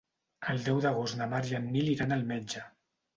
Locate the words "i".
1.49-1.53